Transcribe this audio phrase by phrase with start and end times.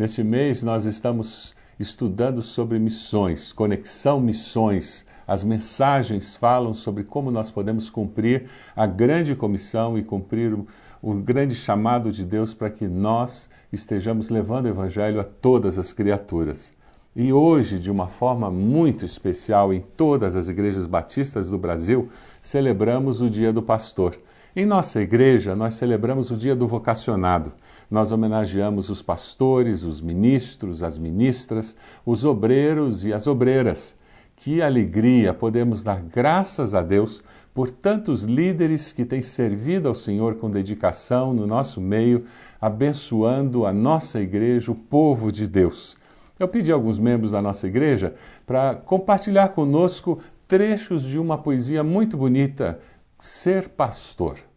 [0.00, 5.04] Neste mês nós estamos estudando sobre missões, conexão missões.
[5.28, 10.66] As mensagens falam sobre como nós podemos cumprir a grande comissão e cumprir o,
[11.02, 15.92] o grande chamado de Deus para que nós estejamos levando o Evangelho a todas as
[15.92, 16.72] criaturas.
[17.14, 22.08] E hoje, de uma forma muito especial, em todas as igrejas batistas do Brasil,
[22.40, 24.18] celebramos o Dia do Pastor.
[24.56, 27.52] Em nossa igreja, nós celebramos o Dia do Vocacionado.
[27.90, 31.76] Nós homenageamos os pastores, os ministros, as ministras,
[32.06, 33.96] os obreiros e as obreiras.
[34.36, 40.36] Que alegria podemos dar graças a Deus por tantos líderes que têm servido ao Senhor
[40.36, 42.24] com dedicação no nosso meio,
[42.60, 45.96] abençoando a nossa igreja, o povo de Deus.
[46.38, 48.14] Eu pedi a alguns membros da nossa igreja
[48.46, 52.80] para compartilhar conosco trechos de uma poesia muito bonita,
[53.18, 54.49] Ser Pastor.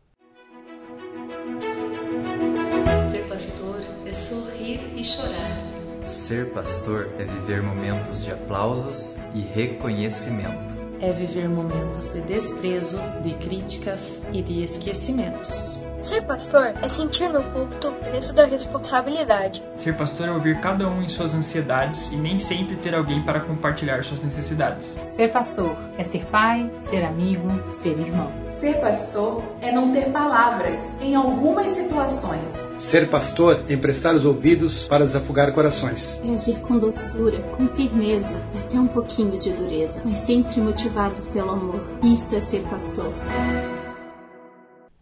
[5.03, 6.07] E chorar.
[6.07, 10.73] Ser pastor é viver momentos de aplausos e reconhecimento.
[11.01, 15.77] É viver momentos de desprezo, de críticas e de esquecimentos.
[16.01, 19.63] Ser pastor é sentir no púlpito o peso da responsabilidade.
[19.77, 23.41] Ser pastor é ouvir cada um em suas ansiedades e nem sempre ter alguém para
[23.41, 24.97] compartilhar suas necessidades.
[25.15, 27.49] Ser pastor é ser pai, ser amigo,
[27.81, 28.31] ser irmão.
[28.59, 32.62] Ser pastor é não ter palavras em algumas situações.
[32.83, 36.19] Ser pastor é emprestar os ouvidos para desafogar corações.
[36.21, 41.51] É agir com doçura, com firmeza, até um pouquinho de dureza, mas sempre motivados pelo
[41.51, 41.79] amor.
[42.03, 43.09] Isso é ser pastor.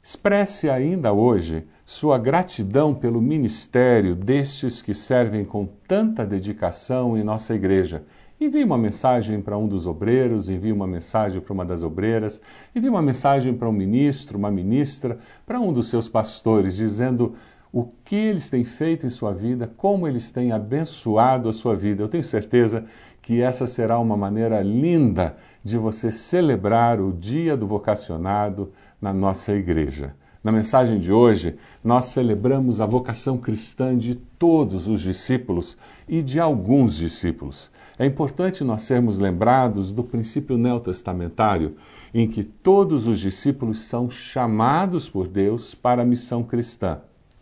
[0.04, 7.56] Expresse ainda hoje sua gratidão pelo ministério destes que servem com tanta dedicação em nossa
[7.56, 8.04] igreja.
[8.40, 12.42] Envie uma mensagem para um dos obreiros, envie uma mensagem para uma das obreiras,
[12.76, 17.34] envie uma mensagem para um ministro, uma ministra, para um dos seus pastores, dizendo
[17.72, 22.04] o que eles têm feito em sua vida, como eles têm abençoado a sua vida.
[22.04, 22.86] Eu tenho certeza
[23.22, 29.54] que essa será uma maneira linda de você celebrar o Dia do Vocacionado na nossa
[29.54, 30.16] igreja.
[30.44, 35.78] Na mensagem de hoje, nós celebramos a vocação cristã de todos os discípulos
[36.10, 37.70] e de alguns discípulos.
[37.98, 41.76] É importante nós sermos lembrados do princípio neotestamentário,
[42.12, 47.02] em que todos os discípulos são chamados por Deus para a missão cristã.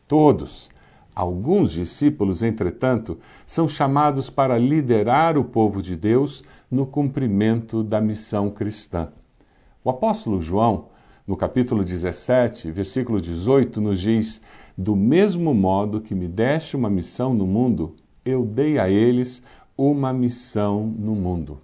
[0.09, 0.72] Todos.
[1.14, 8.50] Alguns discípulos, entretanto, são chamados para liderar o povo de Deus no cumprimento da missão
[8.50, 9.09] cristã.
[9.84, 10.88] O apóstolo João,
[11.28, 14.42] no capítulo 17, versículo 18, nos diz:
[14.75, 17.96] Do mesmo modo que me deste uma missão no mundo,
[18.26, 19.44] eu dei a eles
[19.78, 21.59] uma missão no mundo.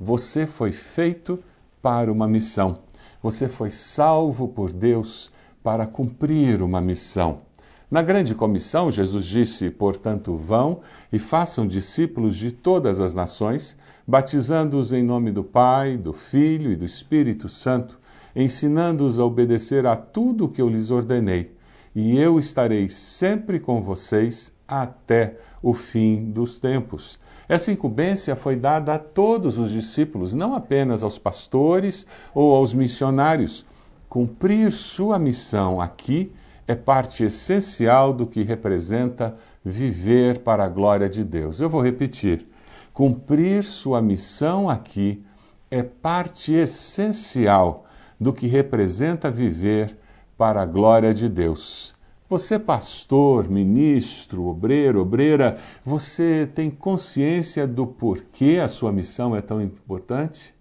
[0.00, 1.38] Você foi feito
[1.82, 2.78] para uma missão.
[3.22, 5.30] Você foi salvo por Deus
[5.62, 7.51] para cumprir uma missão.
[7.92, 10.80] Na grande comissão, Jesus disse: Portanto, vão
[11.12, 13.76] e façam discípulos de todas as nações,
[14.08, 18.00] batizando-os em nome do Pai, do Filho e do Espírito Santo,
[18.34, 21.54] ensinando-os a obedecer a tudo o que eu lhes ordenei.
[21.94, 27.20] E eu estarei sempre com vocês até o fim dos tempos.
[27.46, 33.66] Essa incumbência foi dada a todos os discípulos, não apenas aos pastores ou aos missionários.
[34.08, 36.32] Cumprir sua missão aqui
[36.72, 41.60] é parte essencial do que representa viver para a glória de Deus.
[41.60, 42.46] Eu vou repetir.
[42.92, 45.24] Cumprir sua missão aqui
[45.70, 47.86] é parte essencial
[48.18, 49.96] do que representa viver
[50.36, 51.94] para a glória de Deus.
[52.28, 59.60] Você, pastor, ministro, obreiro, obreira, você tem consciência do porquê a sua missão é tão
[59.60, 60.54] importante?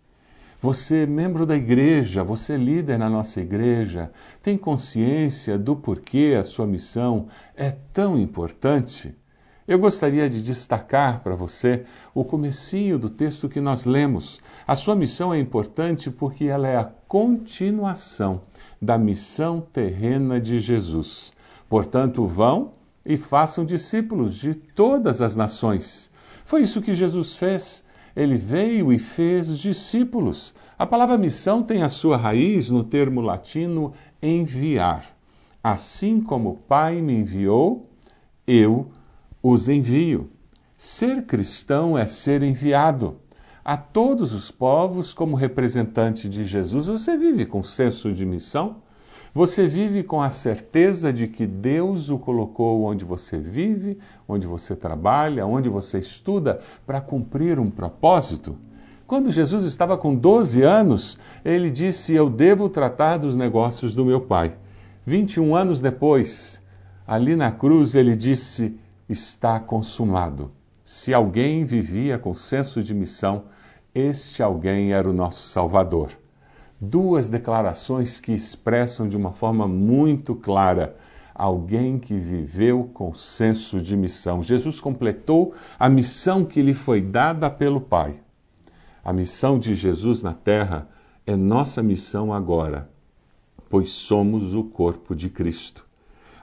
[0.64, 4.12] Você, membro da igreja, você, líder na nossa igreja,
[4.44, 9.16] tem consciência do porquê a sua missão é tão importante?
[9.68, 11.84] Eu gostaria de destacar para você
[12.14, 14.40] o comecinho do texto que nós lemos.
[14.68, 18.42] A sua missão é importante porque ela é a continuação
[18.80, 21.34] da missão terrena de Jesus.
[21.68, 22.74] Portanto, vão
[23.04, 26.12] e façam discípulos de todas as nações.
[26.46, 27.84] Foi isso que Jesus fez
[28.22, 30.54] ele veio e fez discípulos.
[30.78, 35.16] A palavra missão tem a sua raiz no termo latino enviar.
[35.64, 37.90] Assim como o Pai me enviou,
[38.48, 38.90] eu
[39.42, 40.30] os envio.
[40.78, 43.18] Ser cristão é ser enviado.
[43.64, 48.78] A todos os povos, como representante de Jesus, você vive com senso de missão?
[49.34, 53.98] Você vive com a certeza de que Deus o colocou onde você vive,
[54.28, 58.58] onde você trabalha, onde você estuda, para cumprir um propósito?
[59.08, 64.20] Quando Jesus estava com 12 anos, ele disse: Eu devo tratar dos negócios do meu
[64.20, 64.54] pai.
[65.06, 66.62] 21 anos depois,
[67.08, 68.78] ali na cruz, ele disse:
[69.12, 70.52] está consumado.
[70.84, 73.46] Se alguém vivia com senso de missão,
[73.94, 76.21] este alguém era o nosso Salvador.
[76.84, 80.98] Duas declarações que expressam de uma forma muito clara
[81.36, 84.42] alguém que viveu com senso de missão.
[84.42, 88.20] Jesus completou a missão que lhe foi dada pelo Pai.
[89.06, 90.90] A missão de Jesus na terra
[91.24, 92.90] é nossa missão agora,
[93.70, 95.86] pois somos o corpo de Cristo.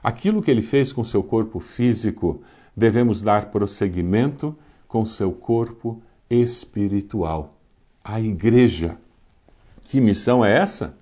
[0.01, 2.41] Aquilo que ele fez com seu corpo físico,
[2.73, 4.55] devemos dar prosseguimento
[4.87, 7.57] com seu corpo espiritual,
[8.01, 8.97] a igreja.
[9.89, 10.93] Que missão é essa?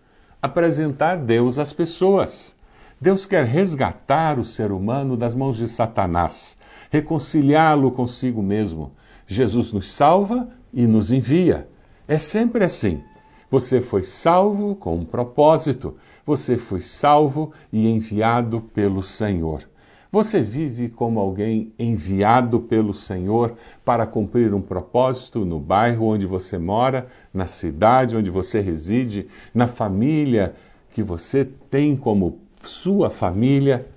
[0.41, 2.55] Apresentar Deus às pessoas.
[3.01, 6.57] Deus quer resgatar o ser humano das mãos de Satanás,
[6.89, 8.93] reconciliá-lo consigo mesmo.
[9.27, 11.67] Jesus nos salva e nos envia.
[12.07, 13.03] É sempre assim.
[13.51, 15.97] Você foi salvo com um propósito.
[16.25, 19.63] Você foi salvo e enviado pelo Senhor.
[20.11, 26.57] Você vive como alguém enviado pelo Senhor para cumprir um propósito no bairro onde você
[26.57, 30.55] mora, na cidade onde você reside, na família
[30.91, 33.87] que você tem como sua família.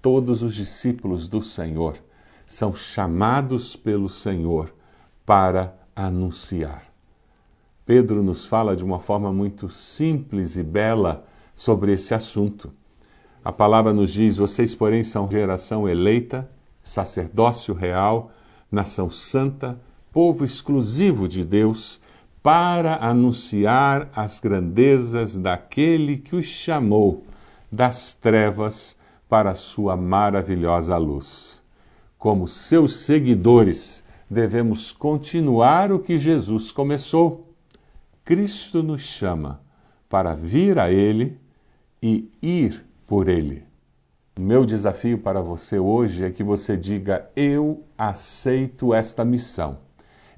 [0.00, 1.98] Todos os discípulos do Senhor
[2.46, 4.74] são chamados pelo Senhor
[5.26, 6.84] para anunciar.
[7.84, 12.72] Pedro nos fala de uma forma muito simples e bela sobre esse assunto.
[13.44, 16.50] A palavra nos diz: Vocês, porém, são geração eleita,
[16.84, 18.30] sacerdócio real,
[18.70, 19.80] nação santa,
[20.12, 22.00] povo exclusivo de Deus,
[22.42, 27.24] para anunciar as grandezas daquele que os chamou
[27.70, 28.96] das trevas
[29.28, 31.62] para a sua maravilhosa luz.
[32.18, 37.54] Como seus seguidores, devemos continuar o que Jesus começou.
[38.24, 39.60] Cristo nos chama
[40.08, 41.38] para vir a Ele
[42.02, 43.64] e ir por Ele.
[44.38, 49.78] Meu desafio para você hoje é que você diga: Eu aceito esta missão.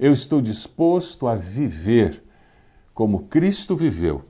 [0.00, 2.24] Eu estou disposto a viver
[2.94, 4.24] como Cristo viveu,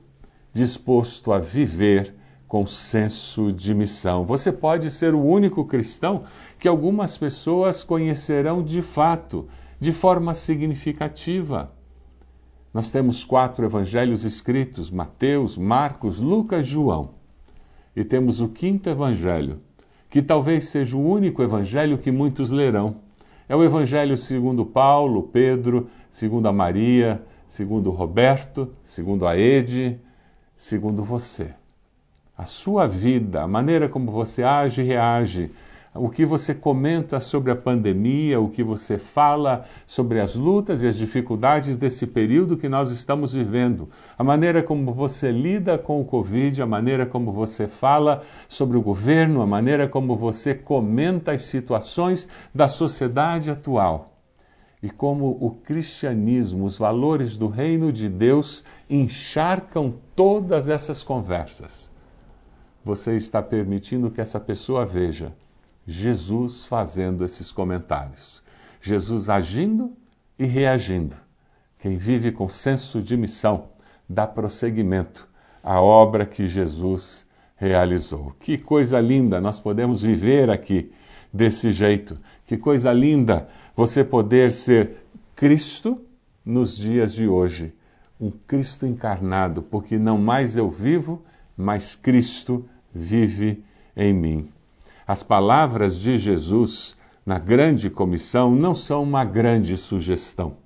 [0.51, 2.13] disposto a viver
[2.45, 4.25] com senso de missão.
[4.25, 6.25] Você pode ser o único cristão
[6.59, 9.47] que algumas pessoas conhecerão de fato,
[9.79, 11.71] de forma significativa.
[12.73, 17.22] Nós temos quatro evangelhos escritos: Mateus, Marcos, Lucas, João.
[17.95, 19.59] E temos o quinto evangelho,
[20.09, 22.97] que talvez seja o único evangelho que muitos lerão.
[23.47, 29.99] É o evangelho segundo Paulo, Pedro, segundo a Maria, segundo Roberto, segundo a Ede,
[30.55, 31.53] segundo você
[32.37, 35.51] a sua vida, a maneira como você age e reage,
[35.95, 40.87] o que você comenta sobre a pandemia, o que você fala sobre as lutas e
[40.87, 46.05] as dificuldades desse período que nós estamos vivendo, a maneira como você lida com o
[46.05, 51.43] Covid, a maneira como você fala sobre o governo, a maneira como você comenta as
[51.43, 54.09] situações da sociedade atual.
[54.81, 61.93] E como o cristianismo, os valores do reino de Deus encharcam todas essas conversas
[62.83, 65.33] você está permitindo que essa pessoa veja
[65.85, 68.41] Jesus fazendo esses comentários,
[68.81, 69.93] Jesus agindo
[70.37, 71.15] e reagindo.
[71.79, 73.69] Quem vive com senso de missão
[74.07, 75.27] dá prosseguimento
[75.61, 77.25] à obra que Jesus
[77.55, 78.33] realizou.
[78.39, 80.91] Que coisa linda nós podemos viver aqui
[81.31, 82.19] desse jeito.
[82.45, 84.97] Que coisa linda você poder ser
[85.35, 86.01] Cristo
[86.45, 87.73] nos dias de hoje.
[88.19, 91.23] Um Cristo encarnado, porque não mais eu vivo,
[91.57, 93.63] mas Cristo vive
[93.95, 94.49] em mim.
[95.05, 96.95] As palavras de Jesus
[97.25, 100.57] na grande comissão não são uma grande sugestão,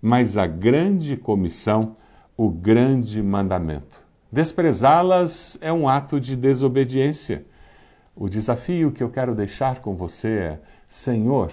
[0.00, 1.96] mas a grande comissão,
[2.36, 4.02] o grande mandamento.
[4.32, 7.44] Desprezá-las é um ato de desobediência.
[8.14, 11.52] O desafio que eu quero deixar com você é: Senhor,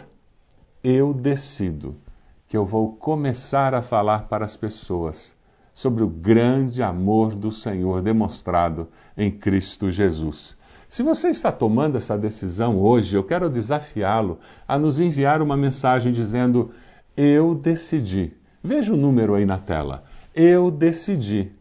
[0.83, 1.95] eu decido
[2.47, 5.35] que eu vou começar a falar para as pessoas
[5.73, 10.57] sobre o grande amor do Senhor demonstrado em Cristo Jesus.
[10.89, 16.13] Se você está tomando essa decisão hoje, eu quero desafiá-lo a nos enviar uma mensagem
[16.13, 16.71] dizendo:
[17.15, 18.33] Eu decidi.
[18.63, 20.03] Veja o número aí na tela.
[20.33, 21.51] Eu decidi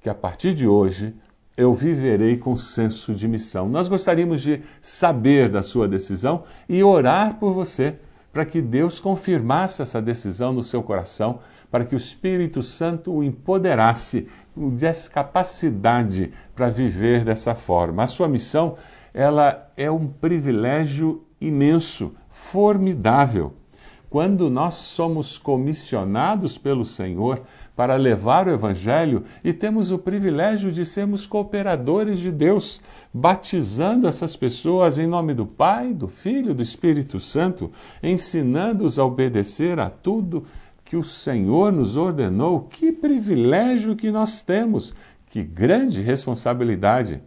[0.00, 1.14] que a partir de hoje
[1.56, 3.68] eu viverei com senso de missão.
[3.68, 7.96] Nós gostaríamos de saber da sua decisão e orar por você
[8.34, 11.38] para que Deus confirmasse essa decisão no seu coração,
[11.70, 18.02] para que o Espírito Santo o empoderasse, o desse capacidade para viver dessa forma.
[18.02, 18.76] A sua missão,
[19.14, 23.54] ela é um privilégio imenso, formidável.
[24.10, 27.42] quando nós somos comissionados pelo Senhor
[27.76, 32.80] para levar o Evangelho e temos o privilégio de sermos cooperadores de Deus,
[33.12, 39.04] batizando essas pessoas em nome do Pai, do Filho e do Espírito Santo, ensinando-os a
[39.04, 40.46] obedecer a tudo
[40.84, 42.60] que o Senhor nos ordenou.
[42.60, 44.94] Que privilégio que nós temos!
[45.28, 47.20] Que grande responsabilidade!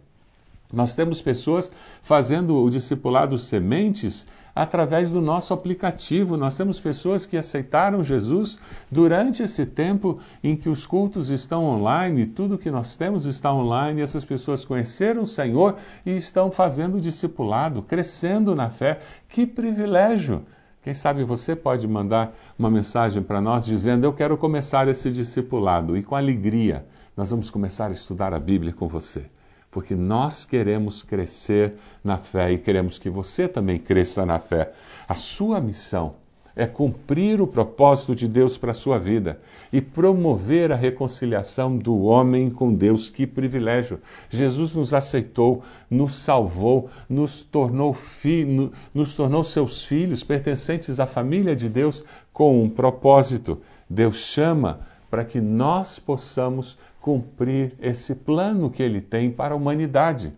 [0.72, 4.26] Nós temos pessoas fazendo o discipulado sementes
[4.58, 6.36] através do nosso aplicativo.
[6.36, 8.58] Nós temos pessoas que aceitaram Jesus
[8.90, 14.02] durante esse tempo em que os cultos estão online, tudo que nós temos está online,
[14.02, 18.98] essas pessoas conheceram o Senhor e estão fazendo discipulado, crescendo na fé.
[19.28, 20.44] Que privilégio!
[20.82, 25.96] Quem sabe você pode mandar uma mensagem para nós dizendo: Eu quero começar esse discipulado
[25.96, 26.84] e com alegria
[27.16, 29.26] nós vamos começar a estudar a Bíblia com você
[29.70, 34.72] porque nós queremos crescer na fé e queremos que você também cresça na fé.
[35.06, 36.14] A sua missão
[36.58, 39.40] é cumprir o propósito de Deus para a sua vida
[39.72, 43.08] e promover a reconciliação do homem com Deus.
[43.08, 44.00] Que privilégio!
[44.28, 48.44] Jesus nos aceitou, nos salvou, nos tornou, fi,
[48.92, 53.60] nos tornou seus filhos, pertencentes à família de Deus, com um propósito.
[53.88, 56.76] Deus chama para que nós possamos
[57.08, 60.30] cumprir esse plano que ele tem para a humanidade.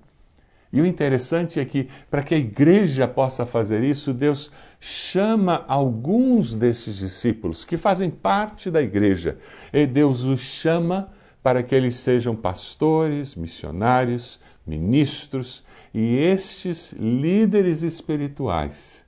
[0.72, 6.54] E o interessante é que, para que a igreja possa fazer isso, Deus chama alguns
[6.54, 9.36] desses discípulos que fazem parte da igreja,
[9.72, 11.08] e Deus os chama
[11.42, 19.04] para que eles sejam pastores, missionários, ministros, e estes líderes espirituais,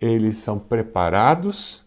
[0.00, 1.84] eles são preparados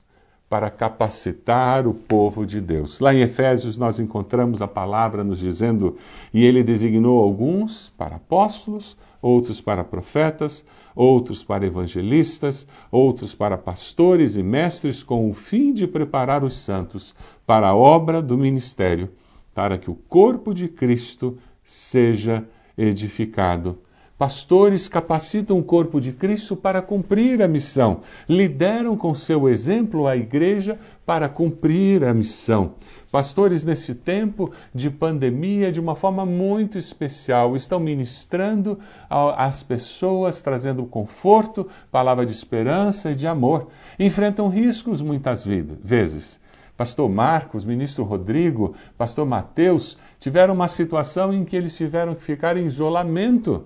[0.50, 3.00] para capacitar o povo de Deus.
[3.00, 5.98] Lá em Efésios nós encontramos a palavra nos dizendo:
[6.34, 10.64] e ele designou alguns para apóstolos, outros para profetas,
[10.96, 17.16] outros para evangelistas, outros para pastores e mestres, com o fim de preparar os santos
[17.46, 19.10] para a obra do ministério,
[19.54, 22.46] para que o corpo de Cristo seja
[22.78, 23.80] edificado
[24.18, 30.16] Pastores capacitam o corpo de Cristo para cumprir a missão, lideram com seu exemplo a
[30.16, 32.76] igreja para cumprir a missão.
[33.12, 38.80] Pastores, nesse tempo de pandemia, de uma forma muito especial, estão ministrando
[39.10, 43.68] às pessoas, trazendo conforto, palavra de esperança e de amor.
[44.00, 46.40] Enfrentam riscos muitas vezes.
[46.78, 52.56] Pastor Marcos, ministro Rodrigo, pastor Mateus tiveram uma situação em que eles tiveram que ficar
[52.56, 53.66] em isolamento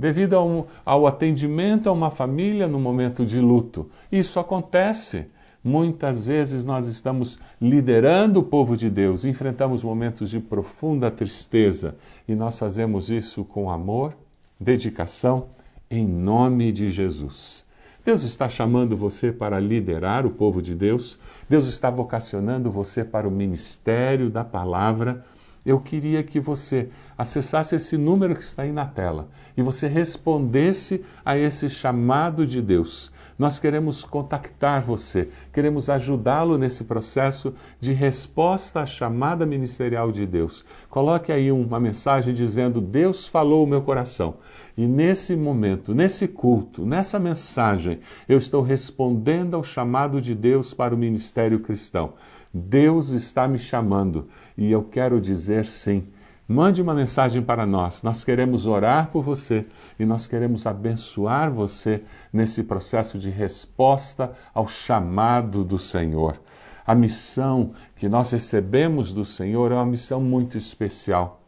[0.00, 3.88] devido ao, ao atendimento a uma família no momento de luto.
[4.10, 5.26] Isso acontece.
[5.62, 12.34] Muitas vezes nós estamos liderando o povo de Deus, enfrentamos momentos de profunda tristeza e
[12.34, 14.16] nós fazemos isso com amor,
[14.58, 15.48] dedicação,
[15.90, 17.66] em nome de Jesus.
[18.02, 23.28] Deus está chamando você para liderar o povo de Deus, Deus está vocacionando você para
[23.28, 25.22] o ministério da palavra
[25.70, 31.04] eu queria que você acessasse esse número que está aí na tela e você respondesse
[31.24, 33.12] a esse chamado de Deus.
[33.38, 40.64] Nós queremos contactar você, queremos ajudá-lo nesse processo de resposta à chamada ministerial de Deus.
[40.90, 44.34] Coloque aí uma mensagem dizendo: Deus falou o meu coração.
[44.76, 50.94] E nesse momento, nesse culto, nessa mensagem, eu estou respondendo ao chamado de Deus para
[50.94, 52.14] o ministério cristão.
[52.52, 56.08] Deus está me chamando e eu quero dizer sim.
[56.48, 58.02] Mande uma mensagem para nós.
[58.02, 59.66] Nós queremos orar por você
[59.96, 62.02] e nós queremos abençoar você
[62.32, 66.40] nesse processo de resposta ao chamado do Senhor.
[66.84, 71.40] A missão que nós recebemos do Senhor é uma missão muito especial.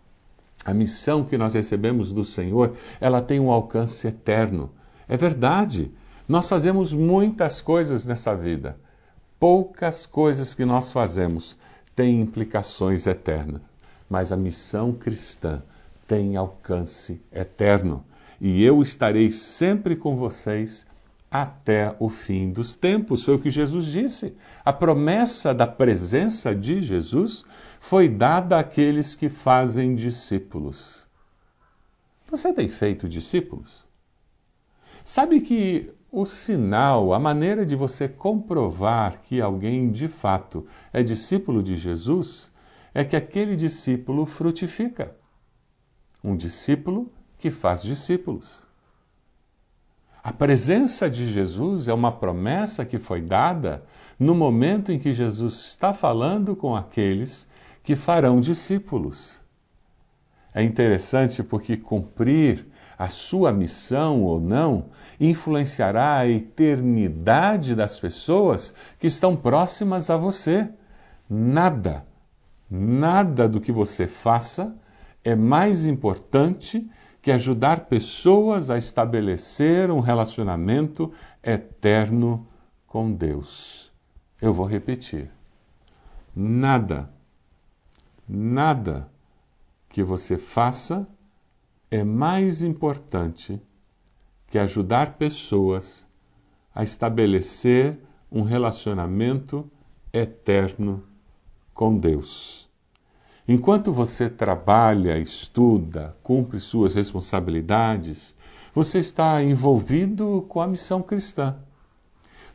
[0.64, 4.70] A missão que nós recebemos do Senhor, ela tem um alcance eterno.
[5.08, 5.90] É verdade.
[6.28, 8.78] Nós fazemos muitas coisas nessa vida
[9.42, 11.56] poucas coisas que nós fazemos
[11.96, 13.60] têm implicações eternas,
[14.08, 15.60] mas a missão cristã
[16.06, 18.04] tem alcance eterno.
[18.40, 20.86] E eu estarei sempre com vocês
[21.28, 23.24] até o fim dos tempos.
[23.24, 24.32] Foi o que Jesus disse.
[24.64, 27.44] A promessa da presença de Jesus
[27.80, 31.08] foi dada àqueles que fazem discípulos.
[32.30, 33.84] Você tem feito discípulos?
[35.04, 41.62] Sabe que o sinal, a maneira de você comprovar que alguém de fato é discípulo
[41.62, 42.52] de Jesus,
[42.92, 45.16] é que aquele discípulo frutifica.
[46.22, 48.62] Um discípulo que faz discípulos.
[50.22, 53.82] A presença de Jesus é uma promessa que foi dada
[54.18, 57.48] no momento em que Jesus está falando com aqueles
[57.82, 59.40] que farão discípulos.
[60.54, 62.66] É interessante porque cumprir
[63.02, 64.86] a sua missão ou não,
[65.18, 70.70] influenciará a eternidade das pessoas que estão próximas a você.
[71.28, 72.06] Nada,
[72.70, 74.72] nada do que você faça
[75.24, 76.88] é mais importante
[77.20, 82.46] que ajudar pessoas a estabelecer um relacionamento eterno
[82.86, 83.90] com Deus.
[84.40, 85.28] Eu vou repetir.
[86.36, 87.10] Nada,
[88.28, 89.08] nada
[89.88, 91.04] que você faça
[91.92, 93.60] é mais importante
[94.46, 96.06] que ajudar pessoas
[96.74, 97.98] a estabelecer
[98.30, 99.70] um relacionamento
[100.10, 101.04] eterno
[101.74, 102.66] com Deus.
[103.46, 108.34] Enquanto você trabalha, estuda, cumpre suas responsabilidades,
[108.74, 111.58] você está envolvido com a missão cristã.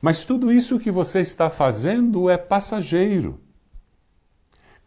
[0.02, 3.40] Mas tudo isso que você está fazendo é passageiro.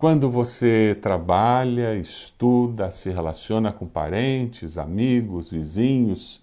[0.00, 6.40] Quando você trabalha, estuda, se relaciona com parentes, amigos, vizinhos,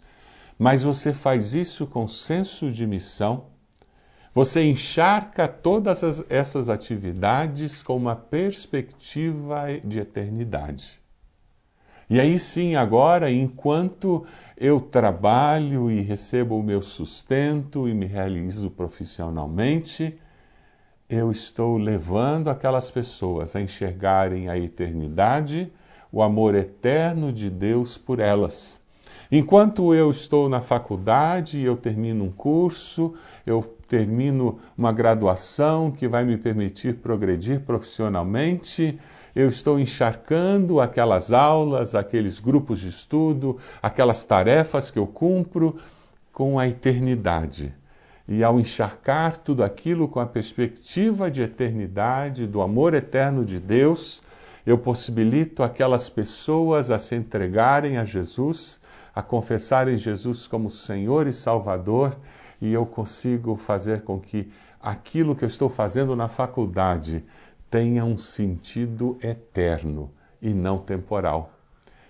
[0.59, 3.45] mas você faz isso com senso de missão,
[4.31, 11.01] você encharca todas as, essas atividades com uma perspectiva de eternidade.
[12.07, 14.23] E aí sim, agora, enquanto
[14.55, 20.15] eu trabalho e recebo o meu sustento e me realizo profissionalmente,
[21.09, 25.71] eu estou levando aquelas pessoas a enxergarem a eternidade,
[26.11, 28.79] o amor eterno de Deus por elas.
[29.31, 33.13] Enquanto eu estou na faculdade, eu termino um curso,
[33.45, 38.99] eu termino uma graduação que vai me permitir progredir profissionalmente,
[39.33, 45.77] eu estou encharcando aquelas aulas, aqueles grupos de estudo, aquelas tarefas que eu cumpro
[46.33, 47.73] com a eternidade.
[48.27, 54.21] E ao encharcar tudo aquilo com a perspectiva de eternidade, do amor eterno de Deus,
[54.65, 58.81] eu possibilito aquelas pessoas a se entregarem a Jesus,
[59.15, 62.17] a confessarem Jesus como Senhor e Salvador
[62.61, 67.23] e eu consigo fazer com que aquilo que eu estou fazendo na faculdade
[67.69, 71.56] tenha um sentido eterno e não temporal.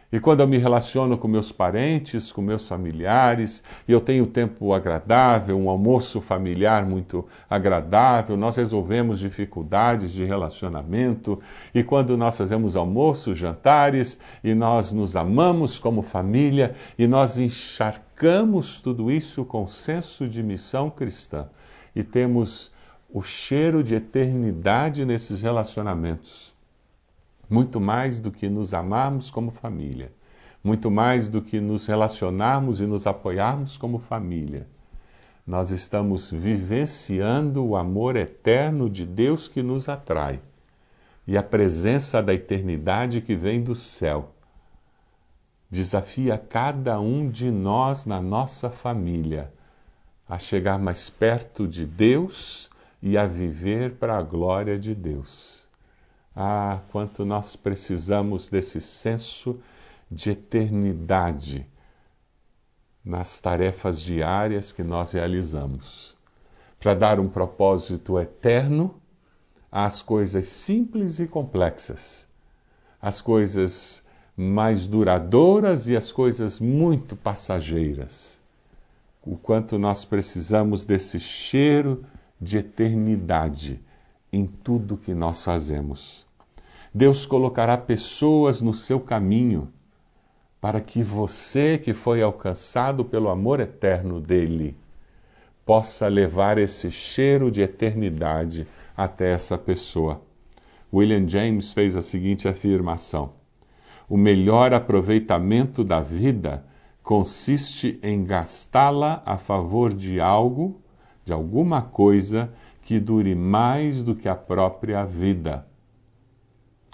[0.09, 4.71] E quando eu me relaciono com meus parentes, com meus familiares, e eu tenho tempo
[4.71, 11.41] agradável, um almoço familiar muito agradável, nós resolvemos dificuldades de relacionamento,
[11.75, 18.79] e quando nós fazemos almoços, jantares, e nós nos amamos como família, e nós encharcamos
[18.79, 21.49] tudo isso com senso de missão cristã,
[21.93, 22.71] e temos
[23.13, 26.56] o cheiro de eternidade nesses relacionamentos
[27.49, 30.11] muito mais do que nos amarmos como família,
[30.63, 34.67] muito mais do que nos relacionarmos e nos apoiarmos como família.
[35.45, 40.41] Nós estamos vivenciando o amor eterno de Deus que nos atrai
[41.25, 44.33] e a presença da eternidade que vem do céu.
[45.69, 49.51] Desafia cada um de nós na nossa família
[50.27, 52.69] a chegar mais perto de Deus
[53.01, 55.66] e a viver para a glória de Deus.
[56.39, 59.59] Ah, quanto nós precisamos desse senso
[60.09, 61.65] de eternidade
[63.03, 66.15] nas tarefas diárias que nós realizamos,
[66.79, 69.01] para dar um propósito eterno
[69.71, 72.27] às coisas simples e complexas,
[73.01, 74.03] às coisas
[74.37, 78.39] mais duradouras e às coisas muito passageiras.
[79.23, 82.05] O quanto nós precisamos desse cheiro
[82.39, 83.83] de eternidade
[84.31, 86.26] em tudo que nós fazemos.
[86.97, 89.71] Deus colocará pessoas no seu caminho
[90.59, 94.75] para que você, que foi alcançado pelo amor eterno dele,
[95.63, 98.65] possa levar esse cheiro de eternidade
[98.97, 100.23] até essa pessoa.
[100.91, 103.33] William James fez a seguinte afirmação:
[104.09, 106.65] O melhor aproveitamento da vida
[107.03, 110.81] consiste em gastá-la a favor de algo,
[111.23, 115.67] de alguma coisa que dure mais do que a própria vida.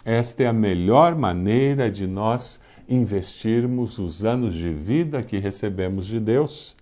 [0.05, 6.19] Esta é a melhor maneira de nós investirmos os anos de vida que recebemos de
[6.19, 6.75] Deus.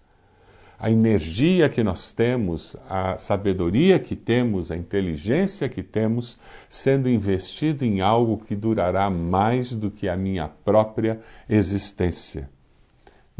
[0.79, 7.85] A energia que nós temos, a sabedoria que temos, a inteligência que temos, sendo investido
[7.85, 12.49] em algo que durará mais do que a minha própria existência.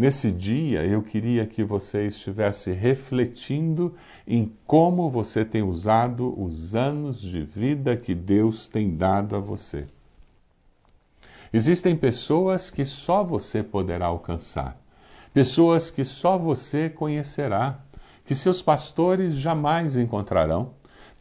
[0.02, 3.94] Nesse dia, eu queria que você estivesse refletindo
[4.26, 9.86] em como você tem usado os anos de vida que Deus tem dado a você.
[11.54, 14.76] Existem pessoas que só você poderá alcançar,
[15.32, 17.80] pessoas que só você conhecerá,
[18.26, 20.72] que seus pastores jamais encontrarão,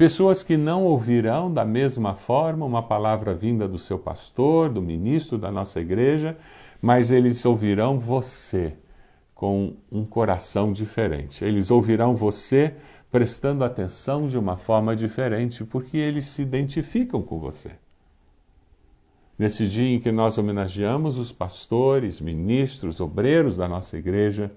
[0.01, 5.37] Pessoas que não ouvirão da mesma forma uma palavra vinda do seu pastor, do ministro
[5.37, 6.39] da nossa igreja,
[6.81, 8.75] mas eles ouvirão você
[9.35, 11.45] com um coração diferente.
[11.45, 12.75] Eles ouvirão você
[13.11, 17.71] prestando atenção de uma forma diferente, porque eles se identificam com você.
[19.39, 24.53] Nesse dia em que nós homenageamos os pastores, ministros, obreiros da nossa igreja,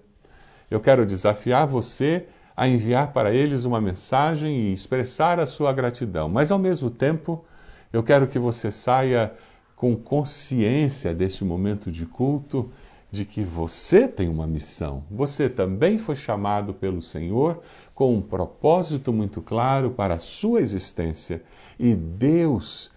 [0.69, 6.27] eu quero desafiar você a enviar para eles uma mensagem e expressar a sua gratidão.
[6.27, 7.43] Mas, ao mesmo tempo,
[7.91, 9.31] eu quero que você saia
[9.75, 12.71] com consciência deste momento de culto,
[13.11, 15.03] de que você tem uma missão.
[15.11, 17.61] Você também foi chamado pelo Senhor
[17.93, 21.43] com um propósito muito claro para a sua existência.
[21.77, 22.91] E Deus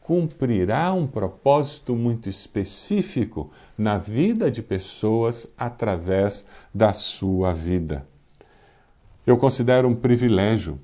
[0.00, 8.08] cumprirá um propósito muito específico na vida de pessoas através da sua vida.
[9.24, 10.80] Eu considero um privilégio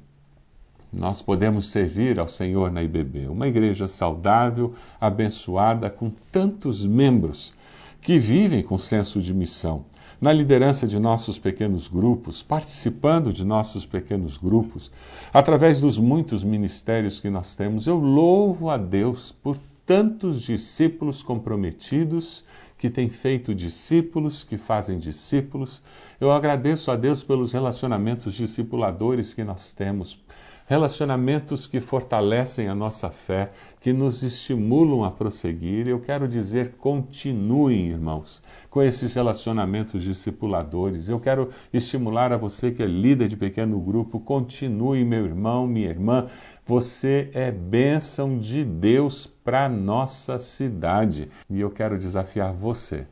[0.97, 7.53] nós podemos servir ao Senhor na IBB, uma igreja saudável, abençoada, com tantos membros
[8.01, 9.85] que vivem com senso de missão,
[10.19, 14.91] na liderança de nossos pequenos grupos, participando de nossos pequenos grupos,
[15.33, 17.87] através dos muitos ministérios que nós temos.
[17.87, 22.43] Eu louvo a Deus por tantos discípulos comprometidos
[22.79, 25.83] que têm feito discípulos, que fazem discípulos.
[26.21, 30.19] Eu agradeço a Deus pelos relacionamentos discipuladores que nós temos,
[30.67, 35.89] relacionamentos que fortalecem a nossa fé, que nos estimulam a prosseguir.
[35.89, 41.09] Eu quero dizer, continuem, irmãos, com esses relacionamentos discipuladores.
[41.09, 45.89] Eu quero estimular a você que é líder de pequeno grupo, continue, meu irmão, minha
[45.89, 46.27] irmã.
[46.67, 51.29] Você é bênção de Deus para nossa cidade.
[51.49, 53.07] E eu quero desafiar você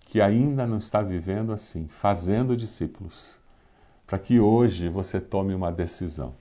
[0.00, 3.40] que ainda não está vivendo assim, fazendo discípulos,
[4.06, 6.34] para que hoje você tome uma decisão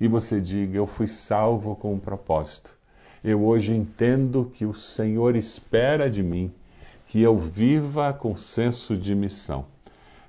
[0.00, 2.74] e você diga: Eu fui salvo com um propósito.
[3.22, 6.50] Eu hoje entendo que o Senhor espera de mim
[7.06, 9.66] que eu viva com senso de missão.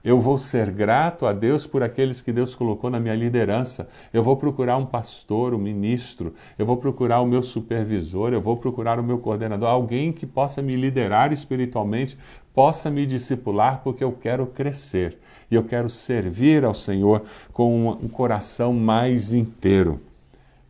[0.04, 3.88] Eu vou ser grato a Deus por aqueles que Deus colocou na minha liderança.
[4.12, 8.58] Eu vou procurar um pastor, um ministro, eu vou procurar o meu supervisor, eu vou
[8.58, 12.18] procurar o meu coordenador, alguém que possa me liderar espiritualmente,
[12.52, 15.20] possa me discipular, porque eu quero crescer
[15.52, 20.02] e eu quero servir ao Senhor com um coração mais inteiro.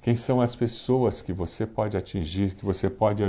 [0.01, 3.23] Quem são as pessoas que você pode atingir, que você pode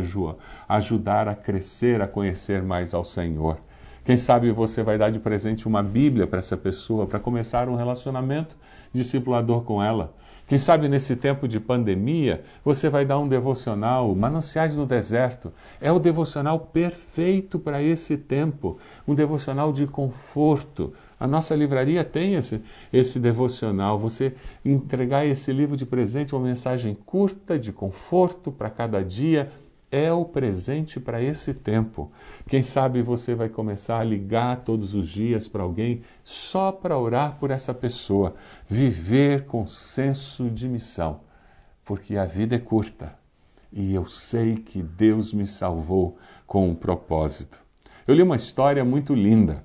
[0.68, 3.58] ajudar a crescer, a conhecer mais ao Senhor?
[4.04, 7.76] Quem sabe você vai dar de presente uma Bíblia para essa pessoa, para começar um
[7.76, 8.56] relacionamento
[8.92, 10.12] discipulador com ela.
[10.48, 15.52] Quem sabe nesse tempo de pandemia você vai dar um devocional, Mananciais no Deserto.
[15.80, 20.92] É o devocional perfeito para esse tempo, um devocional de conforto.
[21.18, 22.60] A nossa livraria tem esse,
[22.92, 23.98] esse devocional.
[24.00, 24.34] Você
[24.64, 29.50] entregar esse livro de presente, uma mensagem curta, de conforto para cada dia,
[29.92, 32.10] é o presente para esse tempo.
[32.48, 37.36] Quem sabe você vai começar a ligar todos os dias para alguém só para orar
[37.38, 38.34] por essa pessoa.
[38.66, 41.20] Viver com senso de missão,
[41.84, 43.20] porque a vida é curta
[43.70, 47.60] e eu sei que Deus me salvou com um propósito.
[48.06, 49.64] Eu li uma história muito linda.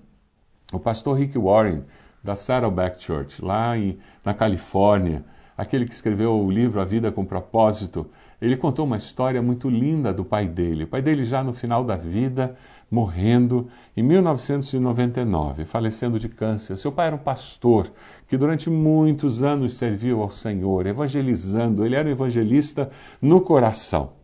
[0.71, 1.83] O pastor Rick Warren,
[2.23, 5.25] da Saddleback Church, lá em, na Califórnia,
[5.57, 8.09] aquele que escreveu o livro A Vida com Propósito,
[8.41, 10.83] ele contou uma história muito linda do pai dele.
[10.83, 12.55] O pai dele, já no final da vida,
[12.89, 16.77] morrendo em 1999, falecendo de câncer.
[16.77, 17.91] Seu pai era um pastor
[18.27, 21.85] que durante muitos anos serviu ao Senhor, evangelizando.
[21.85, 22.89] Ele era um evangelista
[23.21, 24.16] no coração.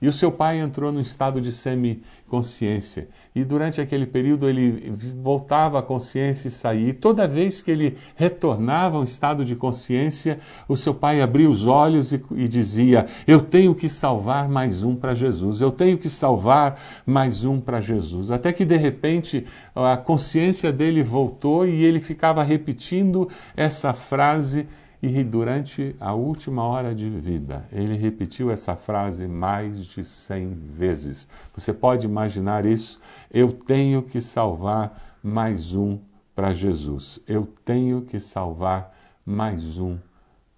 [0.00, 3.08] E o seu pai entrou num estado de semiconsciência.
[3.34, 6.90] E durante aquele período ele voltava à consciência e saía.
[6.90, 11.50] E toda vez que ele retornava a um estado de consciência, o seu pai abria
[11.50, 15.98] os olhos e, e dizia: Eu tenho que salvar mais um para Jesus, eu tenho
[15.98, 18.30] que salvar mais um para Jesus.
[18.30, 24.66] Até que de repente a consciência dele voltou e ele ficava repetindo essa frase
[25.02, 31.28] e durante a última hora de vida, ele repetiu essa frase mais de cem vezes.
[31.54, 33.00] Você pode imaginar isso?
[33.30, 35.98] Eu tenho que salvar mais um
[36.34, 37.20] para Jesus.
[37.28, 38.92] Eu tenho que salvar
[39.24, 39.98] mais um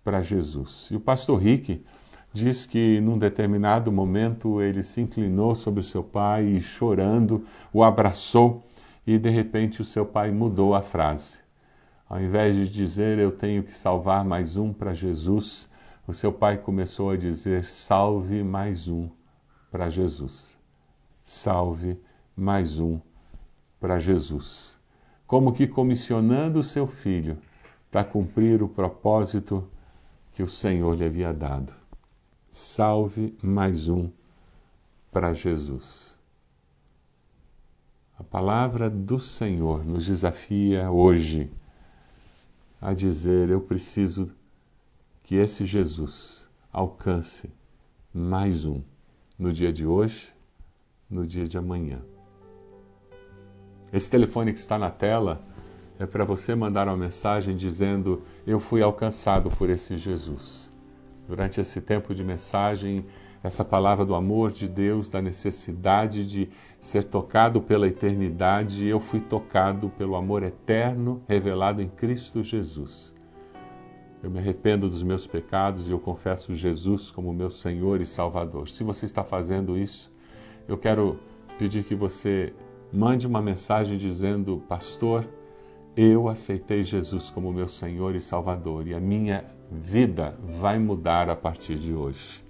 [0.03, 0.89] para Jesus.
[0.91, 1.85] E o pastor Rick
[2.33, 7.83] diz que num determinado momento ele se inclinou sobre o seu pai e chorando o
[7.83, 8.63] abraçou
[9.07, 11.50] e de repente o seu pai mudou a frase.
[12.11, 15.71] Ao invés de dizer eu tenho que salvar mais um para Jesus,
[16.09, 19.09] o seu pai começou a dizer salve mais um
[19.71, 20.59] para Jesus.
[21.23, 21.97] Salve
[22.37, 22.99] mais um
[23.79, 24.77] para Jesus.
[25.25, 27.39] Como que comissionando o seu filho
[27.93, 29.71] para cumprir o propósito
[30.33, 31.73] que o Senhor lhe havia dado.
[32.51, 34.11] Salve mais um
[35.13, 36.19] para Jesus.
[38.19, 41.53] A palavra do Senhor nos desafia hoje
[42.81, 44.33] a dizer: eu preciso
[45.23, 47.51] que esse Jesus alcance
[48.13, 48.83] mais um
[49.39, 50.33] no dia de hoje,
[51.09, 52.01] no dia de amanhã.
[53.93, 55.43] Esse telefone que está na tela
[55.99, 60.73] é para você mandar uma mensagem dizendo: Eu fui alcançado por esse Jesus.
[61.29, 63.05] Durante esse tempo de mensagem,
[63.43, 66.49] essa palavra do amor de Deus, da necessidade de
[66.81, 73.15] ser tocado pela eternidade, eu fui tocado pelo amor eterno revelado em Cristo Jesus.
[74.23, 78.69] Eu me arrependo dos meus pecados e eu confesso Jesus como meu Senhor e Salvador.
[78.69, 80.13] Se você está fazendo isso,
[80.69, 81.19] eu quero
[81.59, 82.53] pedir que você
[82.93, 85.27] mande uma mensagem dizendo: Pastor,
[85.97, 91.37] eu aceitei Jesus como meu Senhor e Salvador e a minha vida vai mudar a
[91.37, 92.50] partir de hoje.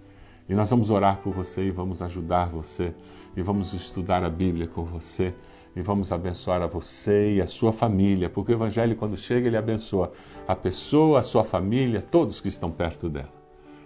[0.50, 2.92] E nós vamos orar por você e vamos ajudar você
[3.36, 5.32] e vamos estudar a Bíblia com você
[5.76, 9.56] e vamos abençoar a você e a sua família, porque o Evangelho, quando chega, ele
[9.56, 10.10] abençoa
[10.48, 13.32] a pessoa, a sua família, todos que estão perto dela.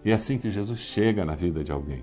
[0.02, 2.02] E é assim que Jesus chega na vida de alguém.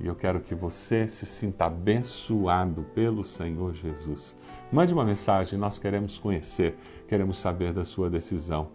[0.00, 4.34] E eu quero que você se sinta abençoado pelo Senhor Jesus.
[4.72, 8.68] Mande uma mensagem, nós queremos conhecer, queremos saber da sua decisão.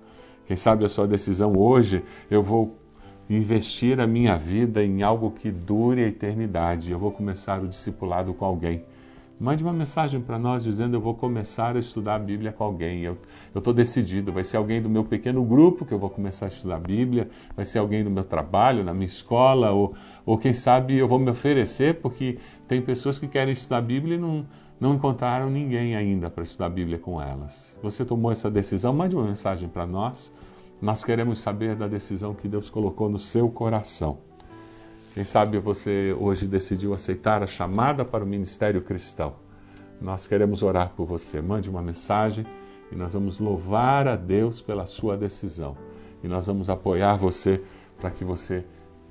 [0.45, 2.77] Quem sabe a sua decisão hoje, eu vou
[3.29, 6.91] investir a minha vida em algo que dure a eternidade.
[6.91, 8.83] Eu vou começar o discipulado com alguém.
[9.39, 13.01] Mande uma mensagem para nós dizendo: Eu vou começar a estudar a Bíblia com alguém.
[13.01, 13.17] Eu
[13.55, 14.33] estou decidido.
[14.33, 17.29] Vai ser alguém do meu pequeno grupo que eu vou começar a estudar a Bíblia,
[17.55, 19.93] vai ser alguém no meu trabalho, na minha escola, ou,
[20.25, 24.15] ou quem sabe eu vou me oferecer, porque tem pessoas que querem estudar a Bíblia
[24.15, 24.43] e não,
[24.79, 27.77] não encontraram ninguém ainda para estudar a Bíblia com elas.
[27.83, 28.91] Você tomou essa decisão?
[28.91, 30.33] Mande uma mensagem para nós.
[30.79, 34.19] Nós queremos saber da decisão que Deus colocou no seu coração.
[35.15, 39.37] Quem sabe você hoje decidiu aceitar a chamada para o ministério cristão.
[39.99, 41.41] Nós queremos orar por você.
[41.41, 42.45] Mande uma mensagem
[42.91, 45.75] e nós vamos louvar a Deus pela sua decisão.
[46.23, 47.63] E nós vamos apoiar você
[47.99, 48.63] para que você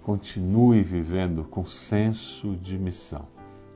[0.02, 3.26] continue vivendo com senso de missão.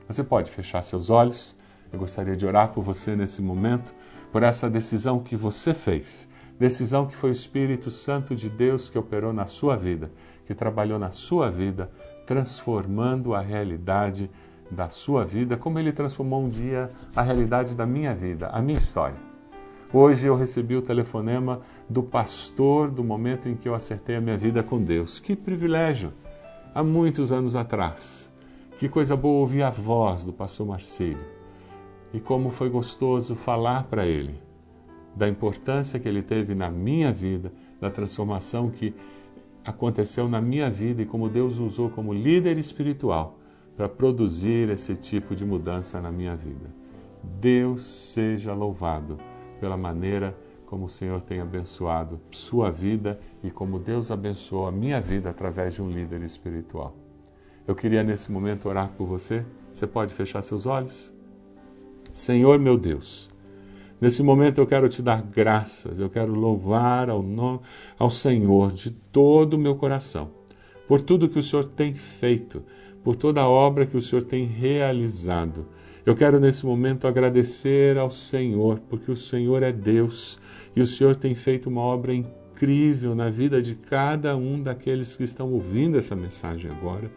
[0.07, 1.57] Você pode fechar seus olhos.
[1.91, 3.93] Eu gostaria de orar por você nesse momento,
[4.31, 6.30] por essa decisão que você fez.
[6.61, 10.11] Decisão que foi o Espírito Santo de Deus que operou na sua vida,
[10.45, 11.89] que trabalhou na sua vida
[12.23, 14.29] transformando a realidade
[14.69, 18.77] da sua vida, como ele transformou um dia a realidade da minha vida, a minha
[18.77, 19.17] história.
[19.91, 24.37] Hoje eu recebi o telefonema do pastor do momento em que eu acertei a minha
[24.37, 25.19] vida com Deus.
[25.19, 26.13] Que privilégio!
[26.75, 28.31] Há muitos anos atrás.
[28.77, 31.25] Que coisa boa ouvir a voz do pastor Marcílio.
[32.13, 34.50] E como foi gostoso falar para ele
[35.15, 38.93] da importância que ele teve na minha vida, da transformação que
[39.65, 43.37] aconteceu na minha vida e como Deus usou como líder espiritual
[43.75, 46.69] para produzir esse tipo de mudança na minha vida.
[47.39, 49.19] Deus seja louvado
[49.59, 55.01] pela maneira como o Senhor tem abençoado sua vida e como Deus abençoou a minha
[55.01, 56.95] vida através de um líder espiritual.
[57.67, 59.45] Eu queria nesse momento orar por você.
[59.71, 61.13] Você pode fechar seus olhos?
[62.13, 63.30] Senhor meu Deus,
[64.01, 67.59] Nesse momento eu quero te dar graças, eu quero louvar ao, nome,
[67.99, 70.31] ao Senhor de todo o meu coração,
[70.87, 72.63] por tudo que o Senhor tem feito,
[73.03, 75.67] por toda a obra que o Senhor tem realizado.
[76.03, 80.39] Eu quero nesse momento agradecer ao Senhor, porque o Senhor é Deus
[80.75, 85.23] e o Senhor tem feito uma obra incrível na vida de cada um daqueles que
[85.23, 87.11] estão ouvindo essa mensagem agora.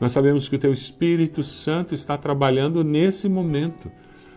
[0.00, 3.92] Nós sabemos que o Teu Espírito Santo está trabalhando nesse momento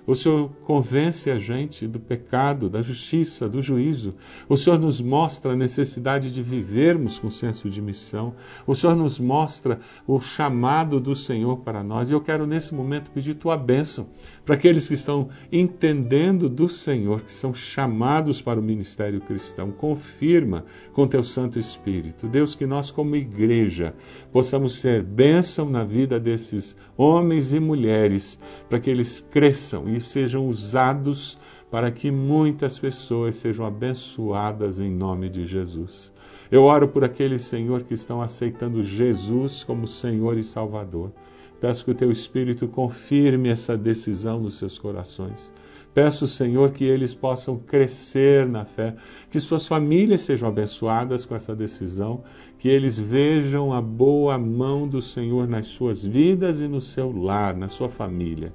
[0.08, 4.14] o Senhor convence a gente do pecado, da justiça, do juízo.
[4.48, 8.36] O Senhor nos mostra a necessidade de vivermos com senso de missão.
[8.68, 12.10] O Senhor nos mostra o chamado do Senhor para nós.
[12.10, 14.08] E eu quero nesse momento pedir tua bênção
[14.46, 19.72] para aqueles que estão entendendo do Senhor, que são chamados para o ministério cristão.
[19.72, 22.28] Confirma com teu Santo Espírito.
[22.28, 23.96] Deus, que nós, como igreja,
[24.32, 28.38] possamos ser bênção na vida desses homens e mulheres,
[28.70, 31.38] para que eles cresçam e sejam usados
[31.72, 36.14] para que muitas pessoas sejam abençoadas em nome de Jesus.
[36.52, 41.12] Eu oro por aqueles, Senhor, que estão aceitando Jesus como Senhor e Salvador.
[41.60, 45.52] Peço que o teu Espírito confirme essa decisão nos seus corações.
[45.96, 48.96] Peço, Senhor, que eles possam crescer na fé,
[49.30, 52.22] que suas famílias sejam abençoadas com essa decisão,
[52.60, 57.56] que eles vejam a boa mão do Senhor nas suas vidas e no seu lar,
[57.56, 58.54] na sua família.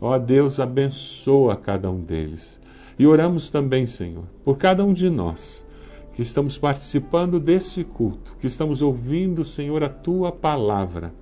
[0.00, 2.60] Ó Deus, abençoa cada um deles.
[2.98, 5.66] E oramos também, Senhor, por cada um de nós
[6.14, 11.14] que estamos participando desse culto, que estamos ouvindo, Senhor, a tua palavra.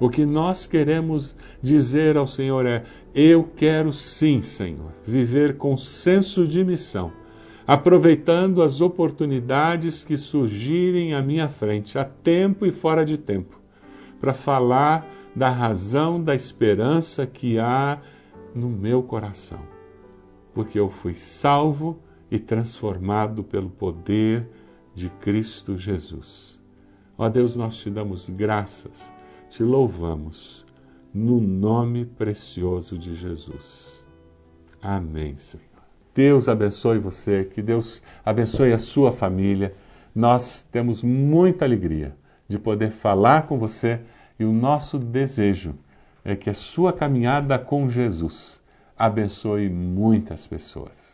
[0.00, 2.82] O que nós queremos dizer ao Senhor é:
[3.14, 7.12] eu quero sim, Senhor, viver com senso de missão,
[7.64, 13.60] aproveitando as oportunidades que surgirem à minha frente, a tempo e fora de tempo,
[14.20, 18.00] para falar da razão da esperança que há
[18.54, 19.60] no meu coração,
[20.52, 21.98] porque eu fui salvo
[22.30, 24.48] e transformado pelo poder
[24.94, 26.60] de Cristo Jesus.
[27.16, 29.12] Ó Deus, nós te damos graças,
[29.48, 30.64] te louvamos,
[31.12, 34.02] no nome precioso de Jesus.
[34.80, 35.66] Amém, Senhor.
[36.14, 39.72] Deus abençoe você, que Deus abençoe a sua família.
[40.14, 42.16] Nós temos muita alegria
[42.48, 44.00] de poder falar com você
[44.42, 45.76] e o nosso desejo
[46.24, 48.60] é que a sua caminhada com Jesus
[48.98, 51.11] abençoe muitas pessoas.